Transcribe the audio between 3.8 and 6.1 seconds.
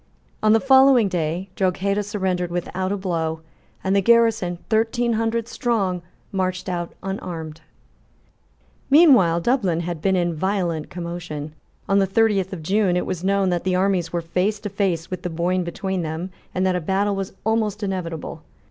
and the garrison, thirteen hundred strong,